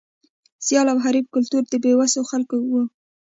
سیال 0.65 0.87
او 0.93 0.97
حریف 1.05 1.25
کلتور 1.35 1.63
د 1.69 1.73
بې 1.83 1.91
وسو 1.99 2.21
خلکو 2.31 2.57
و. 2.71 2.73